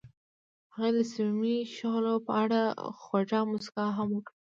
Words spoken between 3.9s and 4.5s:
هم وکړه.